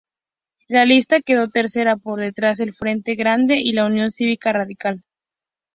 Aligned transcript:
La 0.67 0.83
lista 0.83 1.21
quedó 1.21 1.49
tercera, 1.49 1.95
por 1.95 2.19
detrás 2.21 2.57
del 2.57 2.73
Frente 2.73 3.13
Grande 3.13 3.57
y 3.61 3.73
la 3.73 3.85
Unión 3.85 4.09
Cívica 4.09 4.51
Radical. 4.51 5.03